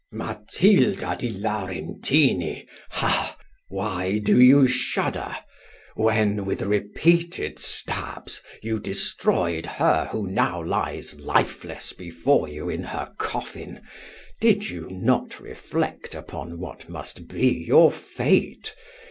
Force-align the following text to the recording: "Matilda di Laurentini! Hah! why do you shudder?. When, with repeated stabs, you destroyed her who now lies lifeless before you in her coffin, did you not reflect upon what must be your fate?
"Matilda 0.11 1.15
di 1.15 1.29
Laurentini! 1.29 2.65
Hah! 2.89 3.37
why 3.69 4.17
do 4.17 4.41
you 4.41 4.65
shudder?. 4.65 5.35
When, 5.93 6.43
with 6.43 6.63
repeated 6.63 7.59
stabs, 7.59 8.41
you 8.63 8.79
destroyed 8.79 9.67
her 9.67 10.09
who 10.11 10.25
now 10.25 10.63
lies 10.63 11.19
lifeless 11.19 11.93
before 11.93 12.47
you 12.47 12.67
in 12.67 12.81
her 12.81 13.13
coffin, 13.19 13.81
did 14.39 14.71
you 14.71 14.89
not 14.89 15.39
reflect 15.39 16.15
upon 16.15 16.59
what 16.59 16.89
must 16.89 17.27
be 17.27 17.49
your 17.67 17.91
fate? 17.91 18.73